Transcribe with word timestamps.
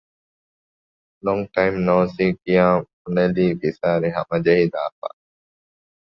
ލޯންގް 1.25 1.49
ޓައިމް 1.53 1.79
ނޯސީ 1.85 2.25
ކިޔާން 2.41 2.83
ބުނެލީ 3.01 3.45
ފިސާރިހަމަޖެހިލާފަ 3.59 5.07